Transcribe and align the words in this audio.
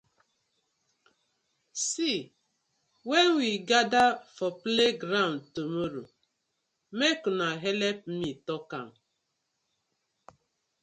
See 1.87 2.17
wen 3.07 3.27
we 3.37 3.49
gather 3.69 4.07
for 4.35 4.49
playground 4.65 5.39
tomorrow 5.55 6.07
mek 6.97 7.19
una 7.29 7.47
helep 7.63 7.99
me 8.19 8.29
tok 8.47 8.69
am. 8.79 8.89